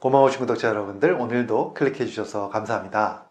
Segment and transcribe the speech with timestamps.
[0.00, 3.24] 고마우신 구독자 여러분들 오늘도 클릭해 주셔서 감사합니다.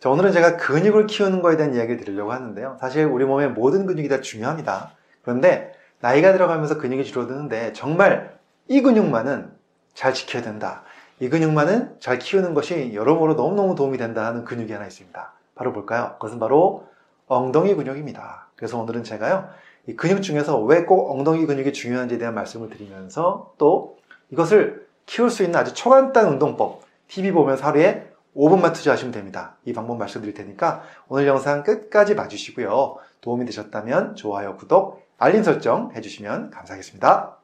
[0.00, 2.76] 자, 오늘은 제가 근육을 키우는 거에 대한 이야기를 드리려고 하는데요.
[2.80, 4.90] 사실 우리 몸의 모든 근육이 다 중요합니다.
[5.22, 8.36] 그런데 나이가 들어가면서 근육이 줄어드는데 정말
[8.66, 9.52] 이 근육만은
[9.94, 10.82] 잘 지켜야 된다.
[11.20, 15.32] 이 근육만은 잘 키우는 것이 여러모로 너무너무 도움이 된다 하는 근육이 하나 있습니다.
[15.54, 16.14] 바로 볼까요?
[16.14, 16.88] 그것은 바로
[17.28, 18.48] 엉덩이 근육입니다.
[18.56, 19.48] 그래서 오늘은 제가요,
[19.86, 23.98] 이 근육 중에서 왜 꼭 엉덩이 근육이 중요한지에 대한 말씀을 드리면서 또
[24.30, 29.56] 이것을 키울 수 있는 아주 초간단 운동법, TV 보면서 하루에 5분만 투자하시면 됩니다.
[29.64, 32.96] 이 방법 말씀드릴 테니까 오늘 영상 끝까지 봐주시고요.
[33.22, 37.38] 도움이 되셨다면 좋아요, 구독, 알림 설정 해주시면 감사하겠습니다.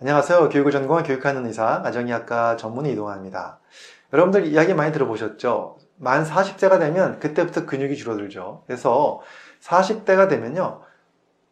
[0.00, 0.48] 안녕하세요.
[0.48, 3.60] 교육을 전공한 교육하는 의사, 가정의학과 전문의 이동환입니다.
[4.12, 5.78] 여러분들 이야기 많이 들어보셨죠?
[5.98, 8.64] 만 40세가 되면 그때부터 근육이 줄어들죠.
[8.66, 9.20] 그래서
[9.62, 10.89] 40대가 되면요.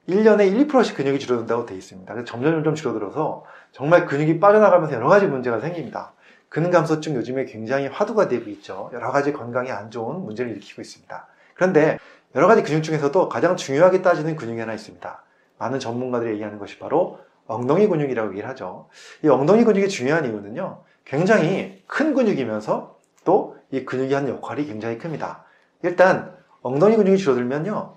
[0.09, 2.25] 1년에 1, 2%씩 근육이 줄어든다고 되어 있습니다.
[2.25, 6.13] 점점 점점 줄어들어서 정말 근육이 빠져나가면서 여러 가지 문제가 생깁니다.
[6.49, 8.91] 근감소증 요즘에 굉장히 화두가 되고 있죠.
[8.95, 11.27] 여러 가지 건강에 안 좋은 문제를 일으키고 있습니다.
[11.55, 11.99] 그런데
[12.35, 15.23] 여러 가지 근육 중에서도 가장 중요하게 따지는 근육이 하나 있습니다.
[15.59, 18.88] 많은 전문가들이 얘기하는 것이 바로 엉덩이 근육이라고 얘기를 하죠.
[19.23, 20.85] 이 엉덩이 근육이 중요한 이유는요.
[21.04, 25.45] 굉장히 큰 근육이면서 또 이 근육이 하는 역할이 굉장히 큽니다.
[25.82, 27.97] 일단 엉덩이 근육이 줄어들면요.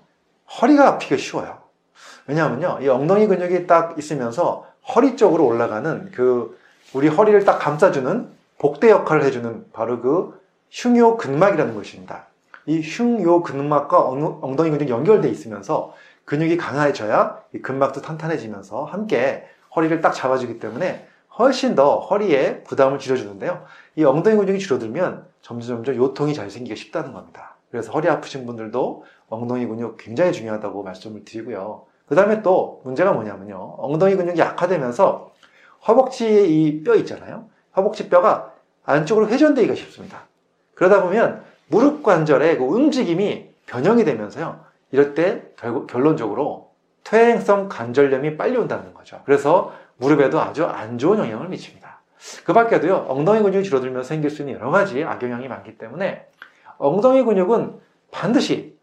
[0.60, 1.62] 허리가 아프기가 쉬워요.
[2.26, 2.78] 왜냐하면요.
[2.82, 6.58] 이 엉덩이 근육이 딱 있으면서 허리 쪽으로 올라가는 그
[6.92, 12.26] 우리 허리를 딱 감싸주는 복대 역할을 해주는 바로 그 흉요 근막이라는 것입니다.
[12.66, 20.12] 이 흉요 근막과 엉덩이 근육이 연결되어 있으면서 근육이 강해져야 이 근막도 탄탄해지면서 함께 허리를 딱
[20.12, 21.06] 잡아주기 때문에
[21.38, 23.64] 훨씬 더 허리에 부담을 줄여주는데요.
[23.96, 27.56] 이 엉덩이 근육이 줄어들면 점점 점점 요통이 잘 생기기 쉽다는 겁니다.
[27.70, 31.86] 그래서 허리 아프신 분들도 엉덩이 근육 굉장히 중요하다고 말씀을 드리고요.
[32.12, 33.76] 그 다음에 또 문제가 뭐냐면요.
[33.78, 35.32] 엉덩이 근육이 약화되면서
[35.88, 37.46] 허벅지에 이뼈 있잖아요.
[37.74, 38.52] 허벅지 뼈가
[38.84, 40.26] 안쪽으로 회전되기가 쉽습니다.
[40.74, 44.60] 그러다 보면 무릎 관절의 그 움직임이 변형이 되면서요.
[44.90, 46.72] 이럴 때 결국 결론적으로
[47.02, 49.22] 퇴행성 관절염이 빨리 온다는 거죠.
[49.24, 52.02] 그래서 무릎에도 아주 안 좋은 영향을 미칩니다.
[52.44, 56.26] 그 밖에도요, 엉덩이 근육이 줄어들면서 생길 수 있는 여러 가지 악영향이 많기 때문에
[56.76, 57.80] 엉덩이 근육은
[58.10, 58.76] 반드시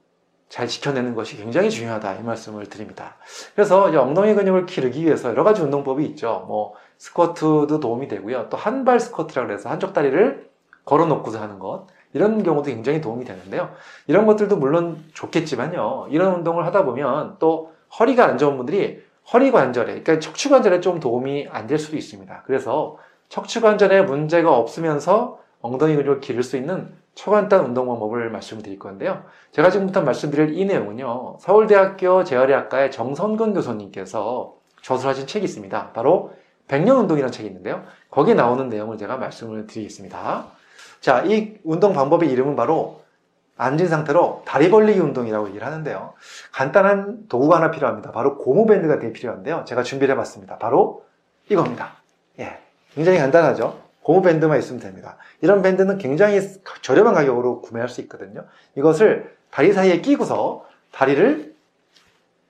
[0.50, 3.16] 잘 지켜내는 것이 굉장히 중요하다 이 말씀을 드립니다.
[3.56, 6.44] 그래서 엉덩이 근육을 기르기 위해서 여러 가지 운동법이 있죠.
[6.48, 8.50] 뭐 스쿼트도 도움이 되고요.
[8.50, 10.50] 또 한 발 스쿼트라고 해서 한쪽 다리를
[10.86, 13.70] 걸어 놓고서 하는 것 이런 경우도 굉장히 도움이 되는데요.
[14.08, 16.08] 이런 것들도 물론 좋겠지만요.
[16.10, 21.00] 이런 운동을 하다 보면 또 허리가 안 좋은 분들이 허리 관절에 그러니까 척추 관절에 좀
[21.00, 22.44] 도움이 안 될 수도 있습니다.
[22.48, 22.98] 그래서
[23.30, 29.25] 척추 관절에 문제가 없으면서 엉덩이 근육을 기를 수 있는 초간단 운동 방법을 말씀드릴 건데요.
[29.52, 31.40] 제가 지금부터 말씀드릴 이 내용은요.
[31.41, 35.91] 서울대학교 재활의학과의 정선근 교수님께서 저술하신 책이 있습니다.
[35.91, 36.31] 바로
[36.69, 37.84] 백년운동이라는 책이 있는데요.
[38.09, 40.46] 거기에 나오는 내용을 제가 말씀을 드리겠습니다.
[41.02, 43.02] 자, 이 운동 방법의 이름은 바로
[43.57, 46.13] 앉은 상태로 다리 벌리기 운동이라고 얘기를 하는데요.
[46.53, 48.13] 간단한 도구가 하나 필요합니다.
[48.13, 49.66] 바로 고무밴드가 되게 필요한데요.
[49.66, 50.57] 제가 준비를 해봤습니다.
[50.57, 51.03] 바로
[51.50, 51.96] 이겁니다.
[52.40, 52.59] 예.
[52.96, 53.88] 굉장히 간단하죠?
[54.09, 55.18] 고무 밴드만 있으면 됩니다.
[55.40, 56.42] 이런 밴드는 굉장히
[56.81, 58.44] 저렴한 가격으로 구매할 수 있거든요.
[58.74, 61.53] 이것을 다리 사이에 끼고서 다리를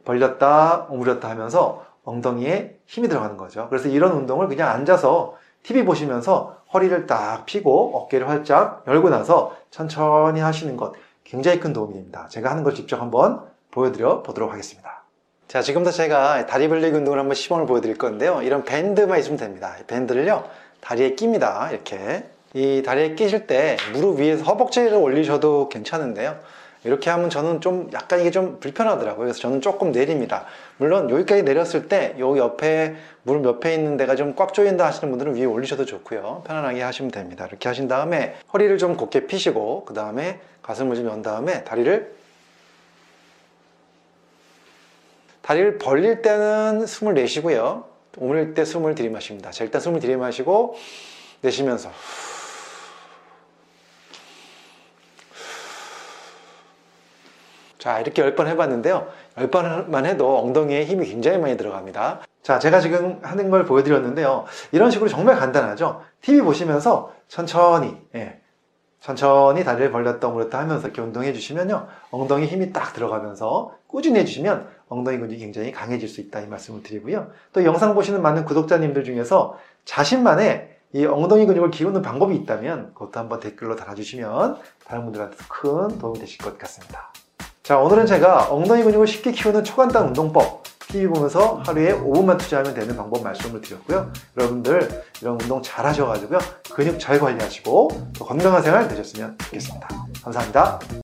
[0.05, 3.67] 벌렸다 오므렸다 하면서 엉덩이에 힘이 들어가는 거죠.
[3.67, 10.39] 그래서 이런 운동을 그냥 앉아서 TV 보시면서 허리를 딱 펴고 어깨를 활짝 열고 나서 천천히
[10.39, 10.93] 하시는 것
[11.25, 12.27] 굉장히 큰 도움이 됩니다.
[12.29, 15.03] 제가 하는 걸 직접 한번 보여드려 보도록 하겠습니다.
[15.49, 18.43] 자, 지금부터 제가 다리 벌리기 운동을 한번 시범을 보여드릴 건데요.
[18.43, 19.75] 이런 밴드만 있으면 됩니다.
[19.87, 20.45] 밴드를요,
[20.81, 21.69] 다리에 낍니다.
[21.71, 22.23] 이렇게.
[22.53, 26.39] 이 다리에 끼실 때 무릎 위에서 허벅지를 올리셔도 괜찮은데요.
[26.85, 29.25] 이렇게 하면 저는 좀 약간 이게 좀 불편하더라고요.
[29.25, 30.45] 그래서 저는 조금 내립니다.
[30.77, 35.35] 물론 여기까지 내렸을 때 여기 옆에 무릎 옆에 있는 데가 좀 꽉 조인다 하시는 분들은
[35.35, 36.43] 위에 올리셔도 좋고요.
[36.47, 37.45] 편안하게 하시면 됩니다.
[37.47, 42.15] 이렇게 하신 다음에 허리를 좀 곧게 피시고 그 다음에 가슴을 좀 연 다음에 다리를
[45.41, 47.85] 다리를 벌릴 때는 숨을 내쉬고요.
[48.17, 49.51] 오므릴 때 숨을 들이마십니다.
[49.51, 50.75] 자, 일단 숨을 들이마시고
[51.41, 51.91] 내쉬면서
[57.77, 59.07] 자, 이렇게 10번 해봤는데요.
[59.37, 62.21] 10번만 해도 엉덩이에 힘이 굉장히 많이 들어갑니다.
[62.43, 64.45] 자, 제가 지금 하는 걸 보여드렸는데요.
[64.73, 66.03] 이런 식으로 정말 간단하죠?
[66.21, 68.41] TV 보시면서 천천히, 예,
[69.01, 71.87] 천천히 다리를 벌렸다 오므렸다 하면서 이렇게 운동해 주시면요.
[72.11, 77.31] 엉덩이 힘이 딱 들어가면서 꾸준히 해주시면 엉덩이 근육이 굉장히 강해질 수 있다 이 말씀을 드리고요.
[77.53, 83.39] 또 영상 보시는 많은 구독자님들 중에서 자신만의 이 엉덩이 근육을 키우는 방법이 있다면 그것도 한번
[83.39, 87.13] 댓글로 달아주시면 다른 분들한테도 큰 도움이 되실 것 같습니다.
[87.63, 92.95] 자, 오늘은 제가 엉덩이 근육을 쉽게 키우는 초간단 운동법 TV 보면서 하루에 5분만 투자하면 되는
[92.95, 94.11] 방법 말씀을 드렸고요.
[94.37, 96.39] 여러분들 이런 운동 잘 하셔가지고요.
[96.73, 99.87] 근육 잘 관리하시고 더 건강한 생활 되셨으면 좋겠습니다.
[100.23, 100.79] 감사합니다.